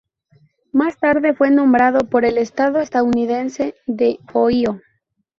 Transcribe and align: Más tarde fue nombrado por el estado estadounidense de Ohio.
Más 0.71 0.97
tarde 0.97 1.35
fue 1.35 1.51
nombrado 1.51 2.09
por 2.09 2.25
el 2.25 2.39
estado 2.39 2.79
estadounidense 2.79 3.75
de 3.85 4.17
Ohio. 4.33 4.81